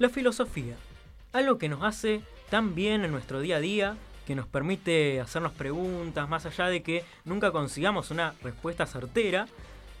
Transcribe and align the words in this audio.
La 0.00 0.08
filosofía, 0.08 0.74
algo 1.32 1.56
que 1.56 1.68
nos 1.68 1.84
hace 1.84 2.22
tan 2.50 2.74
bien 2.74 3.04
en 3.04 3.12
nuestro 3.12 3.40
día 3.40 3.56
a 3.56 3.60
día, 3.60 3.96
que 4.26 4.34
nos 4.34 4.48
permite 4.48 5.20
hacernos 5.20 5.52
preguntas 5.52 6.28
más 6.28 6.46
allá 6.46 6.66
de 6.66 6.82
que 6.82 7.04
nunca 7.24 7.52
consigamos 7.52 8.10
una 8.10 8.34
respuesta 8.42 8.86
certera, 8.86 9.46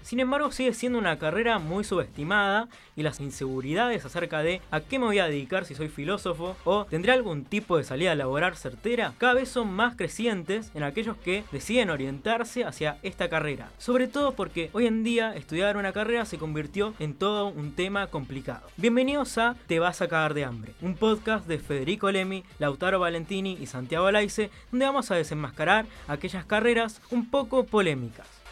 sin 0.04 0.20
embargo, 0.20 0.52
sigue 0.52 0.74
siendo 0.74 0.98
una 0.98 1.18
carrera 1.18 1.58
muy 1.58 1.82
subestimada 1.82 2.68
y 2.94 3.02
las 3.02 3.20
inseguridades 3.20 4.04
acerca 4.04 4.42
de 4.42 4.60
a 4.70 4.80
qué 4.80 4.98
me 4.98 5.06
voy 5.06 5.18
a 5.18 5.26
dedicar 5.26 5.64
si 5.64 5.74
soy 5.74 5.88
filósofo 5.88 6.56
o 6.64 6.84
tendré 6.84 7.12
algún 7.12 7.44
tipo 7.44 7.78
de 7.78 7.84
salida 7.84 8.14
laboral 8.14 8.54
certera 8.54 9.14
cada 9.16 9.32
vez 9.32 9.48
son 9.48 9.72
más 9.72 9.96
crecientes 9.96 10.70
en 10.74 10.82
aquellos 10.82 11.16
que 11.16 11.44
deciden 11.52 11.88
orientarse 11.88 12.64
hacia 12.64 12.98
esta 13.02 13.30
carrera. 13.30 13.70
Sobre 13.78 14.06
todo 14.06 14.32
porque 14.32 14.68
hoy 14.74 14.86
en 14.86 15.04
día 15.04 15.34
estudiar 15.34 15.78
una 15.78 15.94
carrera 15.94 16.26
se 16.26 16.36
convirtió 16.36 16.92
en 16.98 17.14
todo 17.14 17.48
un 17.48 17.72
tema 17.72 18.08
complicado. 18.08 18.68
Bienvenidos 18.76 19.38
a 19.38 19.56
Te 19.66 19.78
vas 19.78 20.02
a 20.02 20.08
cagar 20.08 20.34
de 20.34 20.44
hambre, 20.44 20.74
un 20.82 20.96
podcast 20.96 21.46
de 21.46 21.58
Federico 21.58 22.10
Lemi, 22.10 22.44
Lautaro 22.58 23.00
Valentini 23.00 23.56
y 23.58 23.66
Santiago 23.66 24.06
Alaice, 24.06 24.50
donde 24.70 24.84
vamos 24.84 25.10
a 25.10 25.14
desenmascarar 25.14 25.86
aquellas 26.08 26.44
carreras 26.44 27.00
un 27.10 27.30
poco 27.30 27.64
polémicas. 27.64 28.43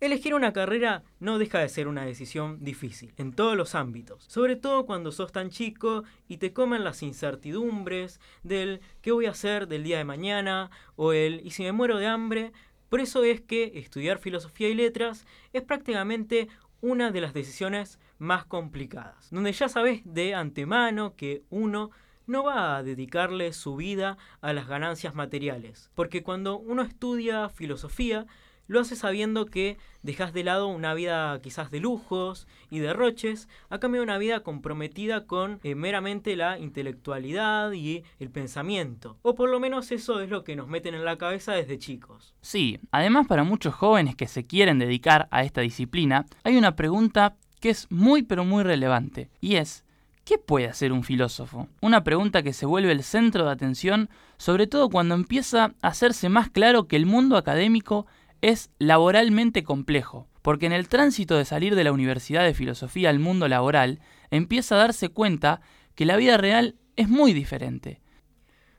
Elegir 0.00 0.32
una 0.32 0.54
carrera 0.54 1.02
no 1.18 1.38
deja 1.38 1.58
de 1.58 1.68
ser 1.68 1.86
una 1.86 2.06
decisión 2.06 2.64
difícil, 2.64 3.12
en 3.18 3.34
todos 3.34 3.54
los 3.54 3.74
ámbitos, 3.74 4.24
sobre 4.24 4.56
todo 4.56 4.86
cuando 4.86 5.12
sos 5.12 5.30
tan 5.30 5.50
chico 5.50 6.04
y 6.26 6.38
te 6.38 6.54
comen 6.54 6.84
las 6.84 7.02
incertidumbres 7.02 8.18
del 8.42 8.80
qué 9.02 9.12
voy 9.12 9.26
a 9.26 9.32
hacer 9.32 9.68
del 9.68 9.84
día 9.84 9.98
de 9.98 10.04
mañana 10.04 10.70
o 10.96 11.12
el 11.12 11.42
y 11.44 11.50
si 11.50 11.64
me 11.64 11.72
muero 11.72 11.98
de 11.98 12.06
hambre. 12.06 12.52
Por 12.88 13.00
eso 13.00 13.22
es 13.24 13.42
que 13.42 13.72
estudiar 13.74 14.18
filosofía 14.18 14.70
y 14.70 14.74
letras 14.74 15.26
es 15.52 15.62
prácticamente 15.62 16.48
una 16.80 17.10
de 17.10 17.20
las 17.20 17.34
decisiones 17.34 17.98
más 18.18 18.46
complicadas, 18.46 19.28
donde 19.30 19.52
ya 19.52 19.68
sabes 19.68 20.00
de 20.06 20.34
antemano 20.34 21.14
que 21.14 21.42
uno 21.50 21.90
no 22.26 22.44
va 22.44 22.78
a 22.78 22.82
dedicarle 22.82 23.52
su 23.52 23.76
vida 23.76 24.16
a 24.40 24.54
las 24.54 24.66
ganancias 24.66 25.14
materiales, 25.14 25.90
porque 25.94 26.22
cuando 26.22 26.58
uno 26.58 26.80
estudia 26.80 27.50
filosofía, 27.50 28.26
lo 28.70 28.78
hace 28.78 28.94
sabiendo 28.94 29.46
que 29.46 29.78
dejas 30.04 30.32
de 30.32 30.44
lado 30.44 30.68
una 30.68 30.94
vida 30.94 31.40
quizás 31.42 31.72
de 31.72 31.80
lujos 31.80 32.46
y 32.70 32.78
derroches 32.78 33.48
a 33.68 33.80
cambio 33.80 34.00
de 34.00 34.04
una 34.04 34.16
vida 34.16 34.44
comprometida 34.44 35.26
con 35.26 35.58
eh, 35.64 35.74
meramente 35.74 36.36
la 36.36 36.56
intelectualidad 36.56 37.72
y 37.72 38.04
el 38.20 38.30
pensamiento. 38.30 39.18
O 39.22 39.34
por 39.34 39.50
lo 39.50 39.58
menos 39.58 39.90
eso 39.90 40.20
es 40.20 40.30
lo 40.30 40.44
que 40.44 40.54
nos 40.54 40.68
meten 40.68 40.94
en 40.94 41.04
la 41.04 41.18
cabeza 41.18 41.52
desde 41.52 41.78
chicos. 41.78 42.32
Sí, 42.42 42.78
además 42.92 43.26
para 43.26 43.42
muchos 43.42 43.74
jóvenes 43.74 44.14
que 44.14 44.28
se 44.28 44.46
quieren 44.46 44.78
dedicar 44.78 45.26
a 45.32 45.42
esta 45.42 45.62
disciplina, 45.62 46.24
hay 46.44 46.56
una 46.56 46.76
pregunta 46.76 47.34
que 47.58 47.70
es 47.70 47.88
muy 47.90 48.22
pero 48.22 48.44
muy 48.44 48.62
relevante 48.62 49.30
y 49.40 49.56
es 49.56 49.84
¿Qué 50.24 50.38
puede 50.38 50.68
hacer 50.68 50.92
un 50.92 51.02
filósofo? 51.02 51.66
Una 51.80 52.04
pregunta 52.04 52.44
que 52.44 52.52
se 52.52 52.64
vuelve 52.64 52.92
el 52.92 53.02
centro 53.02 53.46
de 53.46 53.50
atención, 53.50 54.08
sobre 54.36 54.68
todo 54.68 54.88
cuando 54.88 55.16
empieza 55.16 55.72
a 55.82 55.88
hacerse 55.88 56.28
más 56.28 56.50
claro 56.50 56.86
que 56.86 56.94
el 56.94 57.04
mundo 57.04 57.36
académico 57.36 58.06
es 58.42 58.70
laboralmente 58.78 59.62
complejo, 59.62 60.28
porque 60.42 60.66
en 60.66 60.72
el 60.72 60.88
tránsito 60.88 61.36
de 61.36 61.44
salir 61.44 61.74
de 61.74 61.84
la 61.84 61.92
Universidad 61.92 62.44
de 62.44 62.54
Filosofía 62.54 63.10
al 63.10 63.18
mundo 63.18 63.48
laboral, 63.48 64.00
empieza 64.30 64.74
a 64.74 64.78
darse 64.78 65.08
cuenta 65.08 65.60
que 65.94 66.06
la 66.06 66.16
vida 66.16 66.36
real 66.36 66.76
es 66.96 67.08
muy 67.08 67.32
diferente. 67.32 68.00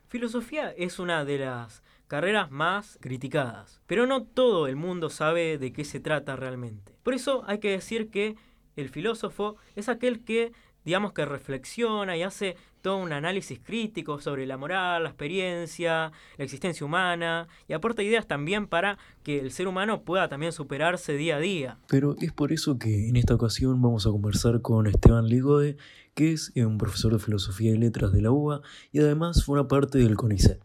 Filosofía 0.08 0.70
es 0.76 0.98
una 0.98 1.24
de 1.24 1.38
las 1.38 1.82
carreras 2.06 2.50
más 2.50 2.98
criticadas, 3.00 3.80
pero 3.86 4.06
no 4.06 4.24
todo 4.24 4.66
el 4.66 4.76
mundo 4.76 5.08
sabe 5.08 5.56
de 5.56 5.72
qué 5.72 5.84
se 5.84 6.00
trata 6.00 6.36
realmente. 6.36 6.94
Por 7.02 7.14
eso 7.14 7.44
hay 7.46 7.58
que 7.58 7.70
decir 7.70 8.10
que 8.10 8.36
el 8.76 8.90
filósofo 8.90 9.56
es 9.76 9.88
aquel 9.88 10.24
que 10.24 10.52
digamos 10.84 11.12
que 11.12 11.24
reflexiona 11.24 12.16
y 12.16 12.22
hace 12.22 12.56
todo 12.80 12.98
un 12.98 13.12
análisis 13.12 13.60
crítico 13.60 14.20
sobre 14.20 14.44
la 14.46 14.56
moral, 14.56 15.04
la 15.04 15.08
experiencia, 15.08 16.12
la 16.36 16.44
existencia 16.44 16.84
humana 16.84 17.48
y 17.68 17.72
aporta 17.72 18.02
ideas 18.02 18.26
también 18.26 18.66
para 18.66 18.98
que 19.22 19.38
el 19.38 19.52
ser 19.52 19.68
humano 19.68 20.02
pueda 20.02 20.28
también 20.28 20.52
superarse 20.52 21.14
día 21.14 21.36
a 21.36 21.40
día. 21.40 21.78
Pero 21.88 22.16
es 22.20 22.32
por 22.32 22.52
eso 22.52 22.78
que 22.78 23.08
en 23.08 23.16
esta 23.16 23.34
ocasión 23.34 23.80
vamos 23.80 24.06
a 24.06 24.10
conversar 24.10 24.60
con 24.60 24.86
Esteban 24.86 25.26
Ligode, 25.26 25.76
que 26.14 26.32
es 26.32 26.52
un 26.56 26.78
profesor 26.78 27.12
de 27.12 27.18
filosofía 27.18 27.72
y 27.72 27.78
letras 27.78 28.12
de 28.12 28.22
la 28.22 28.32
UBA 28.32 28.60
y 28.90 28.98
además 28.98 29.44
forma 29.44 29.68
parte 29.68 29.98
del 29.98 30.16
CONICET. 30.16 30.60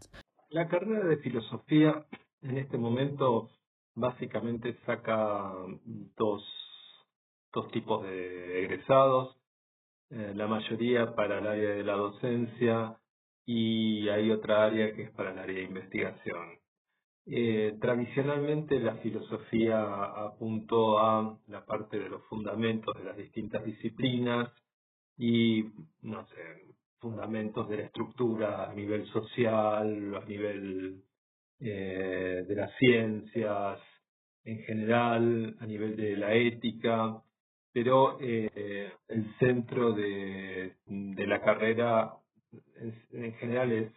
La 0.50 0.68
carrera 0.68 1.06
de 1.06 1.18
filosofía 1.18 2.06
en 2.42 2.58
este 2.58 2.78
momento 2.78 3.50
básicamente 3.94 4.76
saca 4.86 5.52
dos, 6.16 6.42
dos 7.52 7.70
tipos 7.70 8.02
de 8.04 8.64
egresados 8.64 9.36
eh, 10.10 10.32
la 10.34 10.46
mayoría 10.46 11.14
para 11.14 11.38
el 11.38 11.46
área 11.46 11.70
de 11.70 11.84
la 11.84 11.94
docencia 11.94 12.96
y 13.44 14.08
hay 14.08 14.30
otra 14.30 14.64
área 14.64 14.94
que 14.94 15.02
es 15.04 15.10
para 15.12 15.32
el 15.32 15.38
área 15.38 15.56
de 15.56 15.64
investigación. 15.64 16.58
Eh, 17.26 17.76
tradicionalmente 17.80 18.80
la 18.80 18.94
filosofía 18.96 19.82
apuntó 20.04 20.98
a 20.98 21.38
la 21.48 21.64
parte 21.66 21.98
de 21.98 22.08
los 22.08 22.24
fundamentos 22.24 22.96
de 22.96 23.04
las 23.04 23.16
distintas 23.18 23.64
disciplinas 23.64 24.50
y, 25.18 25.64
no 26.02 26.26
sé, 26.28 26.74
fundamentos 27.00 27.68
de 27.68 27.76
la 27.76 27.82
estructura 27.84 28.70
a 28.70 28.74
nivel 28.74 29.06
social, 29.08 30.14
a 30.14 30.24
nivel 30.24 31.02
eh, 31.60 32.44
de 32.48 32.54
las 32.54 32.74
ciencias 32.78 33.78
en 34.44 34.58
general, 34.60 35.56
a 35.60 35.66
nivel 35.66 35.96
de 35.96 36.16
la 36.16 36.32
ética, 36.32 37.22
pero 37.72 38.18
eh, 38.20 38.92
el 39.08 39.34
centro 39.38 39.92
de, 39.92 40.76
la 40.86 41.42
carrera 41.42 42.14
en 43.12 43.34
general 43.34 43.72
es 43.72 43.92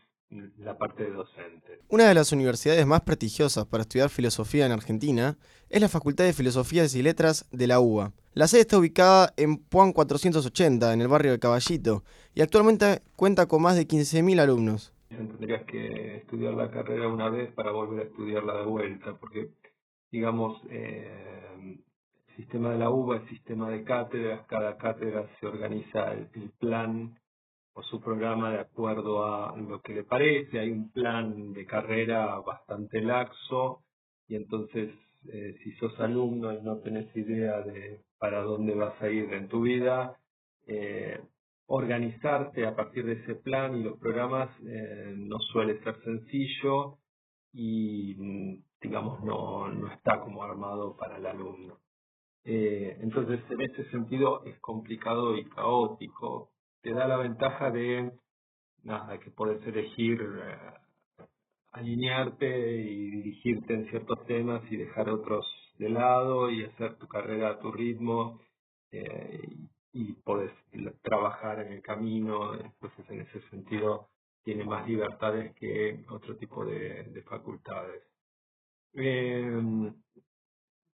la 0.57 0.77
parte 0.77 1.03
de 1.03 1.11
docente. 1.11 1.79
Una 1.89 2.07
de 2.07 2.13
las 2.13 2.31
universidades 2.31 2.85
más 2.85 3.01
prestigiosas 3.01 3.65
para 3.65 3.81
estudiar 3.81 4.09
filosofía 4.09 4.65
en 4.65 4.71
Argentina 4.71 5.37
es 5.69 5.81
la 5.81 5.89
Facultad 5.89 6.23
de 6.23 6.33
Filosofías 6.33 6.95
y 6.95 7.03
Letras 7.03 7.47
de 7.51 7.67
la 7.67 7.79
UBA. 7.79 8.13
La 8.33 8.47
sede 8.47 8.61
está 8.61 8.77
ubicada 8.77 9.33
en 9.35 9.57
Puan 9.57 9.91
480, 9.91 10.93
en 10.93 11.01
el 11.01 11.09
barrio 11.09 11.31
de 11.31 11.39
Caballito, 11.39 12.03
y 12.33 12.41
actualmente 12.41 13.01
cuenta 13.17 13.45
con 13.47 13.61
más 13.61 13.75
de 13.75 13.87
15.000 13.87 14.39
alumnos. 14.39 14.93
Tendrías 15.09 15.63
que 15.63 16.17
estudiar 16.17 16.53
la 16.53 16.71
carrera 16.71 17.09
una 17.09 17.29
vez 17.29 17.51
para 17.51 17.71
volver 17.71 17.99
a 17.99 18.03
estudiarla 18.09 18.53
de 18.59 18.65
vuelta, 18.65 19.17
porque, 19.19 19.49
digamos, 20.11 20.61
eh, 20.69 21.30
sistema 22.41 22.71
de 22.71 22.79
la 22.79 22.89
UBA, 22.89 23.17
el 23.17 23.29
sistema 23.29 23.69
de 23.69 23.83
cátedras, 23.83 24.47
cada 24.47 24.75
cátedra 24.77 25.29
se 25.39 25.45
organiza 25.45 26.11
el, 26.11 26.27
plan 26.59 27.15
o 27.73 27.83
su 27.83 28.01
programa 28.01 28.51
de 28.51 28.59
acuerdo 28.59 29.23
a 29.23 29.55
lo 29.57 29.79
que 29.81 29.93
le 29.93 30.03
parece, 30.03 30.59
hay 30.59 30.71
un 30.71 30.91
plan 30.91 31.53
de 31.53 31.65
carrera 31.65 32.39
bastante 32.39 32.99
laxo 33.01 33.83
y 34.27 34.35
entonces 34.35 34.89
eh, 35.31 35.55
si 35.63 35.71
sos 35.73 35.97
alumno 35.99 36.51
y 36.51 36.61
no 36.61 36.79
tenés 36.79 37.15
idea 37.15 37.61
de 37.61 38.01
para 38.17 38.41
dónde 38.41 38.73
vas 38.73 38.99
a 39.01 39.09
ir 39.09 39.31
en 39.33 39.47
tu 39.47 39.61
vida, 39.61 40.17
eh, 40.67 41.21
organizarte 41.67 42.65
a 42.65 42.75
partir 42.75 43.05
de 43.05 43.13
ese 43.13 43.35
plan 43.35 43.77
y 43.77 43.83
los 43.83 43.99
programas 43.99 44.49
eh, 44.65 45.13
no 45.15 45.37
suele 45.51 45.81
ser 45.83 45.95
sencillo 46.03 46.97
y 47.53 48.15
mm, 48.17 48.63
digamos 48.81 49.23
no, 49.23 49.69
no 49.69 49.91
está 49.93 50.19
como 50.21 50.43
armado 50.43 50.97
para 50.97 51.17
el 51.17 51.25
alumno. 51.27 51.77
Eh, 52.43 52.97
entonces, 53.01 53.39
en 53.49 53.61
ese 53.61 53.89
sentido 53.91 54.43
es 54.45 54.57
complicado 54.59 55.37
y 55.37 55.45
caótico. 55.45 56.51
Te 56.81 56.93
da 56.93 57.07
la 57.07 57.17
ventaja 57.17 57.69
de, 57.71 58.11
nada, 58.83 59.19
que 59.19 59.31
puedes 59.31 59.65
elegir 59.67 60.19
eh, 60.21 61.25
alinearte 61.71 62.47
y 62.81 63.11
dirigirte 63.11 63.73
en 63.73 63.89
ciertos 63.89 64.25
temas 64.25 64.63
y 64.71 64.77
dejar 64.77 65.09
otros 65.09 65.45
de 65.77 65.89
lado 65.89 66.49
y 66.49 66.63
hacer 66.63 66.97
tu 66.97 67.07
carrera 67.07 67.51
a 67.51 67.59
tu 67.59 67.71
ritmo 67.71 68.39
eh, 68.91 69.41
y, 69.93 70.13
puedes 70.23 70.51
trabajar 71.03 71.59
en 71.59 71.73
el 71.73 71.81
camino. 71.81 72.55
Entonces, 72.55 73.09
en 73.09 73.21
ese 73.21 73.41
sentido, 73.49 74.09
tiene 74.43 74.65
más 74.65 74.87
libertades 74.87 75.53
que 75.55 76.03
otro 76.09 76.35
tipo 76.37 76.65
de, 76.65 77.03
de 77.03 77.21
facultades. 77.23 78.03
Eh, 78.93 79.93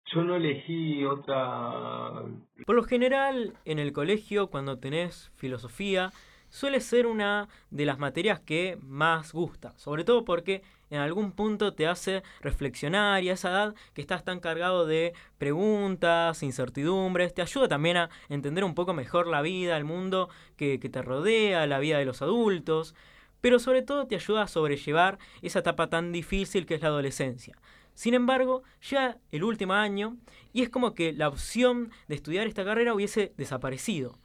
yo 0.06 0.22
no 0.22 0.36
elegí 0.36 1.04
otra... 1.04 2.22
Por 2.64 2.76
lo 2.76 2.84
general, 2.84 3.54
en 3.64 3.78
el 3.78 3.92
colegio, 3.92 4.48
cuando 4.48 4.78
tenés 4.78 5.30
filosofía, 5.36 6.12
suele 6.48 6.80
ser 6.80 7.06
una 7.06 7.48
de 7.70 7.86
las 7.86 7.98
materias 7.98 8.40
que 8.40 8.78
más 8.80 9.32
gusta, 9.32 9.72
sobre 9.76 10.04
todo 10.04 10.24
porque 10.24 10.62
en 10.90 11.00
algún 11.00 11.32
punto 11.32 11.74
te 11.74 11.88
hace 11.88 12.22
reflexionar 12.40 13.24
y 13.24 13.30
a 13.30 13.32
esa 13.32 13.50
edad 13.50 13.74
que 13.94 14.00
estás 14.00 14.24
tan 14.24 14.38
cargado 14.38 14.86
de 14.86 15.12
preguntas, 15.38 16.42
incertidumbres, 16.42 17.34
te 17.34 17.42
ayuda 17.42 17.66
también 17.66 17.96
a 17.96 18.10
entender 18.28 18.62
un 18.62 18.74
poco 18.74 18.94
mejor 18.94 19.26
la 19.26 19.42
vida, 19.42 19.76
el 19.76 19.84
mundo 19.84 20.28
que, 20.56 20.78
que 20.78 20.88
te 20.88 21.02
rodea, 21.02 21.66
la 21.66 21.80
vida 21.80 21.98
de 21.98 22.04
los 22.04 22.22
adultos, 22.22 22.94
pero 23.40 23.58
sobre 23.58 23.82
todo 23.82 24.06
te 24.06 24.14
ayuda 24.14 24.42
a 24.42 24.48
sobrellevar 24.48 25.18
esa 25.42 25.58
etapa 25.58 25.88
tan 25.88 26.12
difícil 26.12 26.64
que 26.64 26.76
es 26.76 26.82
la 26.82 26.88
adolescencia 26.88 27.56
Sin 27.96 28.12
embargo, 28.12 28.62
ya 28.82 29.16
el 29.32 29.42
último 29.42 29.72
año, 29.72 30.18
y 30.52 30.60
es 30.62 30.68
como 30.68 30.94
que 30.94 31.14
la 31.14 31.28
opción 31.28 31.90
de 32.08 32.14
estudiar 32.14 32.46
esta 32.46 32.62
carrera 32.62 32.92
hubiese 32.92 33.32
desaparecido. 33.38 34.18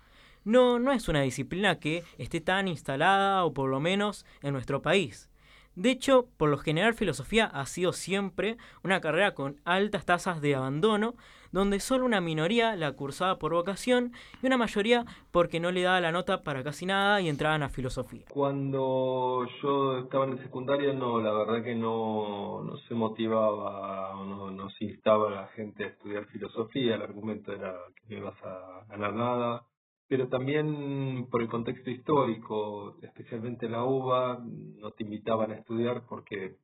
No, 0.43 0.77
no 0.77 0.91
es 0.91 1.07
una 1.07 1.21
disciplina 1.21 1.79
que 1.79 2.03
esté 2.17 2.41
tan 2.41 2.67
instalada, 2.67 3.45
o 3.45 3.53
por 3.53 3.69
lo 3.69 3.79
menos 3.79 4.25
en 4.41 4.51
nuestro 4.51 4.81
país. 4.81 5.29
De 5.75 5.89
hecho, 5.89 6.27
por 6.35 6.49
lo 6.49 6.57
general 6.57 6.95
filosofía 6.95 7.45
ha 7.45 7.65
sido 7.65 7.93
siempre 7.93 8.57
una 8.83 8.99
carrera 8.99 9.33
con 9.33 9.61
altas 9.63 10.03
tasas 10.03 10.41
de 10.41 10.53
abandono, 10.53 11.15
donde 11.51 11.79
solo 11.79 12.05
una 12.05 12.21
minoría 12.21 12.75
la 12.75 12.91
cursaba 12.93 13.37
por 13.37 13.53
vocación 13.53 14.13
y 14.41 14.47
una 14.47 14.57
mayoría 14.57 15.05
porque 15.31 15.59
no 15.59 15.71
le 15.71 15.81
daba 15.81 16.01
la 16.01 16.11
nota 16.11 16.43
para 16.43 16.63
casi 16.63 16.85
nada 16.85 17.21
y 17.21 17.29
entraban 17.29 17.63
a 17.63 17.69
filosofía. 17.69 18.25
Cuando 18.29 19.45
yo 19.61 19.99
estaba 19.99 20.25
en 20.25 20.33
el 20.33 20.43
secundario, 20.43 20.93
no, 20.93 21.21
la 21.21 21.33
verdad 21.33 21.63
que 21.63 21.75
no, 21.75 22.63
no 22.63 22.77
se 22.77 22.93
motivaba, 22.93 24.13
no, 24.15 24.51
no 24.51 24.69
se 24.71 24.85
instaba 24.85 25.27
a 25.27 25.41
la 25.41 25.47
gente 25.49 25.83
a 25.83 25.87
estudiar 25.87 26.25
filosofía, 26.27 26.95
el 26.95 27.01
argumento 27.01 27.51
era 27.51 27.75
que 27.95 28.15
no 28.15 28.21
ibas 28.21 28.43
a 28.43 28.85
ganar 28.89 29.13
nada 29.13 29.63
pero 30.11 30.27
también 30.27 31.27
por 31.31 31.41
el 31.41 31.47
contexto 31.47 31.89
histórico, 31.89 32.97
especialmente 33.01 33.69
la 33.69 33.85
UBA, 33.85 34.43
no 34.43 34.91
te 34.91 35.05
invitaban 35.05 35.51
a 35.51 35.55
estudiar 35.55 36.03
porque, 36.05 36.57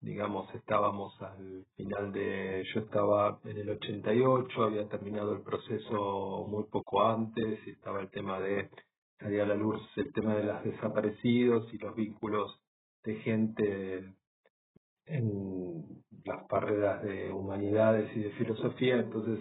digamos, 0.00 0.52
estábamos 0.54 1.20
al 1.22 1.64
final 1.76 2.12
de, 2.12 2.64
yo 2.74 2.80
estaba 2.80 3.40
en 3.44 3.58
el 3.58 3.70
88, 3.70 4.62
había 4.62 4.88
terminado 4.88 5.34
el 5.34 5.42
proceso 5.42 6.46
muy 6.48 6.64
poco 6.64 7.02
antes, 7.02 7.66
y 7.66 7.70
estaba 7.70 8.00
el 8.00 8.10
tema 8.10 8.40
de, 8.40 8.70
salía 9.18 9.44
a 9.44 9.46
la 9.46 9.54
luz 9.54 9.80
el 9.96 10.12
tema 10.12 10.34
de 10.36 10.44
los 10.44 10.64
desaparecidos 10.64 11.72
y 11.72 11.78
los 11.78 11.94
vínculos 11.94 12.60
de 13.04 13.16
gente 13.16 14.14
en 15.06 16.02
las 16.24 16.46
carreras 16.48 17.02
de 17.02 17.32
humanidades 17.32 18.14
y 18.16 18.20
de 18.20 18.30
filosofía, 18.32 18.96
entonces 18.96 19.38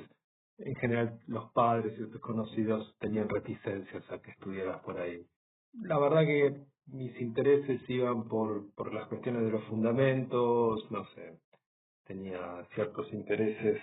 en 0.58 0.76
general 0.76 1.20
los 1.28 1.52
padres 1.52 1.98
y 2.00 2.04
otros 2.04 2.22
conocidos 2.22 2.96
tenían 3.00 3.28
reticencias 3.28 4.10
a 4.12 4.20
que 4.22 4.32
estudiaras 4.32 4.82
por 4.84 5.00
ahí. 5.00 5.26
La 5.74 6.00
verdad 6.00 6.26
que 6.26 6.66
mis 6.88 7.20
intereses 7.20 7.82
iban 7.90 8.28
por, 8.28 8.74
por 8.76 8.94
las 8.94 9.08
cuestiones 9.08 9.44
de 9.44 9.52
los 9.52 9.64
fundamentos, 9.66 10.90
no 10.92 11.06
sé, 11.16 11.40
tenía 12.06 12.66
ciertos 12.76 13.12
intereses 13.14 13.82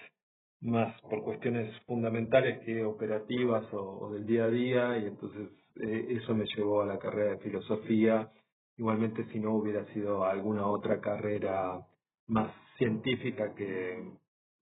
más 0.61 1.01
por 1.03 1.23
cuestiones 1.25 1.75
fundamentales 1.87 2.65
que 2.65 2.85
operativas 2.85 3.65
o, 3.73 4.11
del 4.13 4.27
día 4.27 4.45
a 4.45 4.49
día 4.49 4.99
y 4.99 5.07
entonces 5.07 5.49
eh, 5.81 6.19
eso 6.23 6.35
me 6.35 6.47
llevó 6.57 6.83
a 6.83 6.87
la 6.87 6.99
carrera 6.99 7.33
de 7.33 7.39
filosofía. 7.39 8.31
Igualmente 8.77 9.25
si 9.33 9.41
no 9.41 9.55
hubiera 9.55 9.85
sido 9.93 10.25
alguna 10.25 10.67
otra 10.67 11.01
carrera 11.01 11.85
más 12.29 12.53
científica 12.79 13.55
que, 13.55 14.13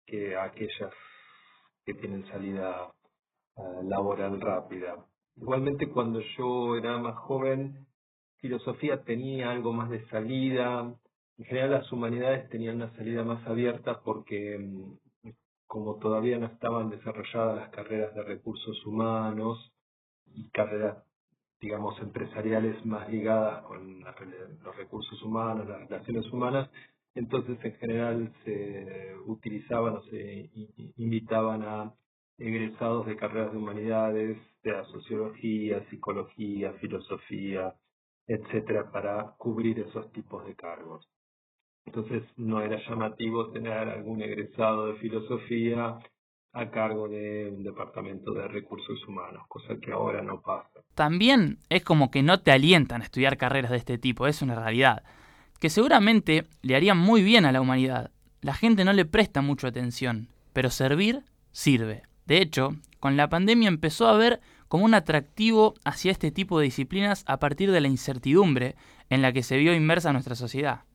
que 0.05 0.35
aquellas 0.37 0.93
que 1.85 1.93
tienen 1.95 2.25
salida 2.27 2.91
eh, 3.57 3.61
laboral 3.83 4.39
rápida. 4.39 5.05
Igualmente 5.35 5.89
cuando 5.89 6.21
yo 6.37 6.77
era 6.77 6.97
más 6.99 7.17
joven, 7.17 7.85
filosofía 8.41 9.03
tenía 9.03 9.51
algo 9.51 9.73
más 9.73 9.89
de 9.89 10.05
salida, 10.09 10.93
en 11.37 11.45
general 11.45 11.71
las 11.71 11.91
humanidades 11.91 12.49
tenían 12.49 12.75
una 12.75 12.95
salida 12.95 13.23
más 13.23 13.45
abierta 13.47 14.01
porque 14.01 14.57
mm, 14.59 15.31
como 15.67 15.95
todavía 15.97 16.37
no 16.37 16.47
estaban 16.47 16.89
desarrolladas 16.89 17.55
las 17.55 17.69
carreras 17.69 18.13
de 18.13 18.23
recursos 18.23 18.85
humanos 18.85 19.71
y 20.25 20.49
carreras 20.49 20.97
digamos 21.61 21.99
empresariales 22.01 22.83
más 22.85 23.07
ligadas 23.09 23.63
con 23.63 24.01
los 24.01 24.75
recursos 24.75 25.21
humanos, 25.21 25.67
las 25.67 25.87
relaciones 25.87 26.25
humanas, 26.33 26.69
entonces, 27.13 27.57
en 27.63 27.75
general, 27.75 28.33
se 28.45 29.15
utilizaban 29.25 29.97
o 29.97 30.03
se 30.03 30.49
invitaban 30.97 31.63
a 31.63 31.93
egresados 32.37 33.05
de 33.05 33.17
carreras 33.17 33.51
de 33.51 33.57
humanidades, 33.57 34.37
de 34.63 34.71
la 34.71 34.85
sociología, 34.85 35.85
psicología, 35.89 36.73
filosofía, 36.73 37.75
etcétera, 38.27 38.91
para 38.91 39.33
cubrir 39.37 39.79
esos 39.79 40.11
tipos 40.11 40.45
de 40.45 40.55
cargos. 40.55 41.07
Entonces, 41.85 42.23
no 42.37 42.61
era 42.61 42.77
llamativo 42.87 43.51
tener 43.51 43.73
algún 43.73 44.21
egresado 44.21 44.87
de 44.87 44.99
filosofía 44.99 45.97
a 46.53 46.69
cargo 46.69 47.07
de 47.07 47.49
un 47.49 47.63
departamento 47.63 48.33
de 48.33 48.47
recursos 48.47 48.99
humanos, 49.07 49.43
cosa 49.47 49.75
que 49.81 49.91
ahora 49.91 50.21
no 50.21 50.41
pasa. 50.41 50.81
También 50.95 51.59
es 51.69 51.83
como 51.83 52.11
que 52.11 52.23
no 52.23 52.41
te 52.41 52.51
alientan 52.51 53.01
a 53.01 53.05
estudiar 53.05 53.37
carreras 53.37 53.71
de 53.71 53.77
este 53.77 53.97
tipo, 53.97 54.27
es 54.27 54.41
una 54.41 54.55
realidad 54.55 55.03
que 55.61 55.69
seguramente 55.69 56.47
le 56.63 56.75
harían 56.75 56.97
muy 56.97 57.21
bien 57.21 57.45
a 57.45 57.51
la 57.51 57.61
humanidad. 57.61 58.09
La 58.41 58.55
gente 58.55 58.83
no 58.83 58.93
le 58.93 59.05
presta 59.05 59.41
mucha 59.41 59.67
atención, 59.67 60.27
pero 60.53 60.71
servir 60.71 61.23
sirve. 61.51 62.01
De 62.25 62.41
hecho, 62.41 62.71
con 62.99 63.15
la 63.15 63.29
pandemia 63.29 63.69
empezó 63.69 64.07
a 64.07 64.17
ver 64.17 64.41
como 64.71 64.85
un 64.85 64.93
atractivo 64.93 65.73
hacia 65.83 66.13
este 66.13 66.31
tipo 66.31 66.57
de 66.57 66.63
disciplinas 66.63 67.25
a 67.27 67.39
partir 67.39 67.71
de 67.71 67.81
la 67.81 67.89
incertidumbre 67.89 68.77
en 69.09 69.21
la 69.21 69.33
que 69.33 69.43
se 69.43 69.57
vio 69.57 69.75
inmersa 69.75 70.13
nuestra 70.13 70.33
sociedad. 70.33 70.85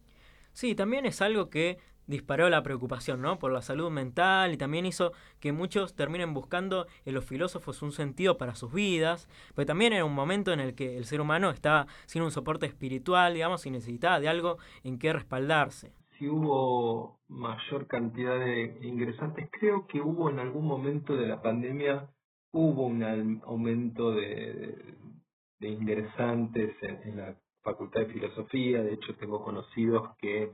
Sí, 0.55 0.75
también 0.75 1.05
es 1.05 1.21
algo 1.21 1.51
que 1.51 1.77
disparó 2.07 2.49
la 2.49 2.63
preocupación 2.63 3.21
¿no? 3.21 3.39
por 3.39 3.53
la 3.53 3.61
salud 3.61 3.91
mental 3.91 4.55
y 4.55 4.57
también 4.57 4.87
hizo 4.87 5.13
que 5.41 5.53
muchos 5.53 5.95
terminen 5.95 6.33
buscando 6.33 6.87
en 7.05 7.13
los 7.13 7.27
filósofos 7.27 7.83
un 7.83 7.93
sentido 7.93 8.39
para 8.39 8.55
sus 8.55 8.73
vidas, 8.73 9.29
pero 9.55 9.67
también 9.67 9.93
era 9.93 10.07
un 10.07 10.15
momento 10.15 10.55
en 10.55 10.61
el 10.61 10.75
que 10.75 10.97
el 10.97 11.05
ser 11.05 11.21
humano 11.21 11.51
estaba 11.51 11.87
sin 12.07 12.23
un 12.23 12.31
soporte 12.31 12.65
espiritual, 12.65 13.35
digamos, 13.35 13.67
y 13.67 13.71
necesitaba 13.71 14.21
de 14.21 14.31
algo 14.31 14.57
en 14.85 14.99
que 14.99 15.13
respaldarse. 15.13 15.93
Si 16.19 16.27
hubo 16.27 17.21
mayor 17.29 17.87
cantidad 17.89 18.39
de 18.39 18.79
ingresantes, 18.81 19.51
creo 19.53 19.87
que 19.87 20.01
hubo 20.01 20.31
en 20.31 20.39
algún 20.39 20.65
momento 20.65 21.15
de 21.15 21.27
la 21.27 21.43
pandemia, 21.43 22.09
hubo 22.53 22.87
un 22.87 23.43
aumento 23.45 24.13
de, 24.13 24.95
ingresantes 25.61 26.77
en 26.83 27.17
la 27.17 27.37
Facultad 27.63 28.03
de 28.03 28.13
Filosofía, 28.13 28.83
de 28.83 28.95
hecho 28.95 29.17
tengo 29.17 29.43
conocidos 29.43 30.17
que 30.19 30.53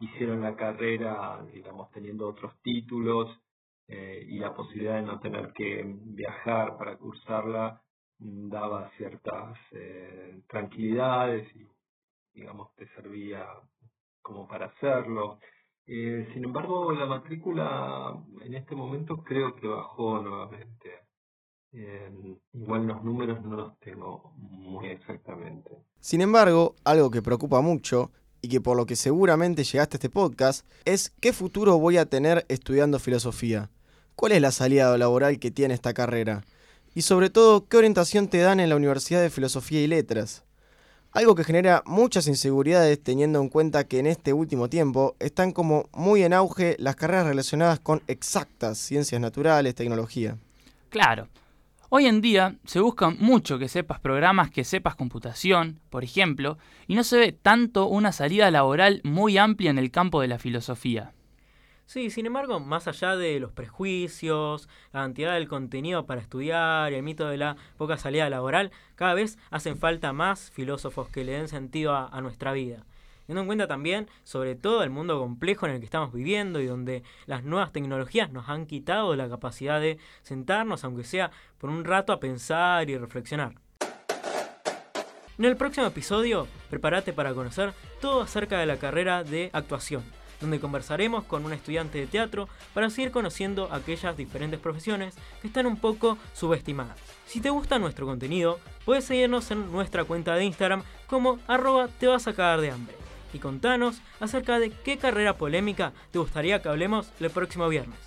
hicieron 0.00 0.40
la 0.40 0.56
carrera, 0.56 1.44
digamos, 1.52 1.90
teniendo 1.90 2.28
otros 2.28 2.54
títulos 2.62 3.28
eh, 3.86 4.24
y 4.28 4.38
la 4.38 4.54
posibilidad 4.54 4.96
de 4.96 5.02
no 5.02 5.20
tener 5.20 5.52
que 5.52 5.84
viajar 5.86 6.78
para 6.78 6.96
cursarla 6.96 7.82
daba 8.18 8.90
ciertas 8.96 9.58
eh, 9.72 10.40
tranquilidades 10.48 11.54
y, 11.54 11.66
digamos, 12.32 12.74
te 12.76 12.86
servía 12.94 13.46
como 14.22 14.48
para 14.48 14.66
hacerlo. 14.66 15.38
Eh, 15.86 16.30
sin 16.32 16.44
embargo, 16.44 16.92
la 16.92 17.06
matrícula 17.06 18.16
en 18.40 18.54
este 18.54 18.74
momento 18.74 19.22
creo 19.22 19.54
que 19.54 19.68
bajó 19.68 20.22
nuevamente. 20.22 20.93
Igual 22.52 22.86
los 22.86 23.02
números 23.02 23.44
no 23.44 23.56
los 23.56 23.80
tengo 23.80 24.32
muy 24.36 24.86
exactamente. 24.88 25.70
Sin 26.00 26.20
embargo, 26.20 26.74
algo 26.84 27.10
que 27.10 27.22
preocupa 27.22 27.60
mucho 27.60 28.10
y 28.42 28.48
que 28.48 28.60
por 28.60 28.76
lo 28.76 28.86
que 28.86 28.96
seguramente 28.96 29.64
llegaste 29.64 29.96
a 29.96 29.98
este 29.98 30.10
podcast, 30.10 30.66
es 30.84 31.12
qué 31.20 31.32
futuro 31.32 31.78
voy 31.78 31.96
a 31.96 32.06
tener 32.06 32.44
estudiando 32.48 32.98
filosofía. 32.98 33.70
¿Cuál 34.16 34.32
es 34.32 34.42
la 34.42 34.52
salida 34.52 34.96
laboral 34.98 35.38
que 35.38 35.50
tiene 35.50 35.74
esta 35.74 35.94
carrera? 35.94 36.44
Y 36.94 37.02
sobre 37.02 37.30
todo, 37.30 37.66
¿qué 37.66 37.78
orientación 37.78 38.28
te 38.28 38.38
dan 38.38 38.60
en 38.60 38.68
la 38.68 38.76
Universidad 38.76 39.22
de 39.22 39.30
Filosofía 39.30 39.80
y 39.80 39.86
Letras? 39.86 40.44
Algo 41.10 41.34
que 41.34 41.44
genera 41.44 41.82
muchas 41.86 42.26
inseguridades 42.26 43.02
teniendo 43.02 43.40
en 43.40 43.48
cuenta 43.48 43.84
que 43.84 43.98
en 43.98 44.06
este 44.06 44.32
último 44.32 44.68
tiempo 44.68 45.16
están 45.20 45.52
como 45.52 45.88
muy 45.92 46.22
en 46.22 46.32
auge 46.32 46.76
las 46.78 46.96
carreras 46.96 47.26
relacionadas 47.26 47.80
con 47.80 48.02
exactas, 48.08 48.78
ciencias 48.78 49.20
naturales, 49.20 49.74
tecnología. 49.74 50.36
Claro, 50.90 51.28
Hoy 51.96 52.06
en 52.06 52.20
día 52.20 52.56
se 52.64 52.80
busca 52.80 53.10
mucho 53.10 53.56
que 53.56 53.68
sepas 53.68 54.00
programas, 54.00 54.50
que 54.50 54.64
sepas 54.64 54.96
computación, 54.96 55.78
por 55.90 56.02
ejemplo, 56.02 56.58
y 56.88 56.96
no 56.96 57.04
se 57.04 57.18
ve 57.18 57.30
tanto 57.30 57.86
una 57.86 58.10
salida 58.10 58.50
laboral 58.50 59.00
muy 59.04 59.38
amplia 59.38 59.70
en 59.70 59.78
el 59.78 59.92
campo 59.92 60.20
de 60.20 60.26
la 60.26 60.40
filosofía. 60.40 61.12
Sí, 61.86 62.10
sin 62.10 62.26
embargo, 62.26 62.58
más 62.58 62.88
allá 62.88 63.14
de 63.14 63.38
los 63.38 63.52
prejuicios, 63.52 64.68
la 64.92 65.02
cantidad 65.02 65.34
del 65.34 65.46
contenido 65.46 66.04
para 66.04 66.20
estudiar 66.20 66.90
y 66.90 66.96
el 66.96 67.04
mito 67.04 67.28
de 67.28 67.36
la 67.36 67.56
poca 67.76 67.96
salida 67.96 68.28
laboral, 68.28 68.72
cada 68.96 69.14
vez 69.14 69.38
hacen 69.52 69.78
falta 69.78 70.12
más 70.12 70.50
filósofos 70.50 71.08
que 71.10 71.22
le 71.22 71.30
den 71.30 71.46
sentido 71.46 71.94
a, 71.94 72.08
a 72.08 72.20
nuestra 72.20 72.52
vida 72.52 72.84
teniendo 73.26 73.42
en 73.42 73.46
cuenta 73.46 73.66
también, 73.66 74.08
sobre 74.22 74.54
todo, 74.54 74.82
el 74.82 74.90
mundo 74.90 75.18
complejo 75.18 75.66
en 75.66 75.72
el 75.72 75.78
que 75.78 75.86
estamos 75.86 76.12
viviendo 76.12 76.60
y 76.60 76.66
donde 76.66 77.02
las 77.26 77.44
nuevas 77.44 77.72
tecnologías 77.72 78.30
nos 78.30 78.48
han 78.48 78.66
quitado 78.66 79.16
la 79.16 79.28
capacidad 79.28 79.80
de 79.80 79.98
sentarnos, 80.22 80.84
aunque 80.84 81.04
sea 81.04 81.30
por 81.58 81.70
un 81.70 81.84
rato, 81.84 82.12
a 82.12 82.20
pensar 82.20 82.88
y 82.90 82.98
reflexionar. 82.98 83.54
En 85.36 85.46
el 85.46 85.56
próximo 85.56 85.86
episodio, 85.86 86.46
prepárate 86.70 87.12
para 87.12 87.34
conocer 87.34 87.72
todo 88.00 88.22
acerca 88.22 88.58
de 88.58 88.66
la 88.66 88.76
carrera 88.76 89.24
de 89.24 89.50
actuación, 89.52 90.04
donde 90.40 90.60
conversaremos 90.60 91.24
con 91.24 91.44
un 91.44 91.52
estudiante 91.52 91.98
de 91.98 92.06
teatro 92.06 92.48
para 92.72 92.88
seguir 92.88 93.10
conociendo 93.10 93.68
aquellas 93.72 94.16
diferentes 94.16 94.60
profesiones 94.60 95.16
que 95.40 95.48
están 95.48 95.66
un 95.66 95.78
poco 95.78 96.18
subestimadas. 96.34 96.98
Si 97.26 97.40
te 97.40 97.50
gusta 97.50 97.80
nuestro 97.80 98.06
contenido, 98.06 98.60
puedes 98.84 99.06
seguirnos 99.06 99.50
en 99.50 99.72
nuestra 99.72 100.04
cuenta 100.04 100.36
de 100.36 100.44
Instagram 100.44 100.84
como 101.08 101.40
arroba 101.48 101.88
te 101.88 102.06
vas 102.06 102.28
a 102.28 102.32
cagar 102.32 102.60
de 102.60 102.70
hambre. 102.70 103.03
Y 103.34 103.38
contanos 103.38 104.00
acerca 104.20 104.58
de 104.58 104.70
qué 104.70 104.96
carrera 104.96 105.36
polémica 105.36 105.92
te 106.10 106.18
gustaría 106.18 106.62
que 106.62 106.68
hablemos 106.68 107.10
el 107.20 107.30
próximo 107.30 107.68
viernes. 107.68 107.98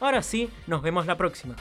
Ahora 0.00 0.22
sí, 0.22 0.48
nos 0.66 0.82
vemos 0.82 1.06
la 1.06 1.16
próxima. 1.16 1.56